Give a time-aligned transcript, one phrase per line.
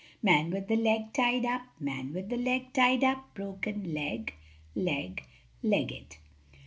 [0.25, 4.33] ```Man with the leg tied up, ```Man with the leg tied up, ````Broken leg
[4.73, 5.21] leg
[5.63, 6.17] `````Legged.